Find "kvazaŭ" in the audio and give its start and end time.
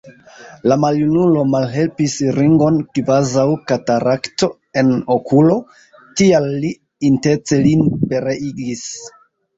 2.99-3.45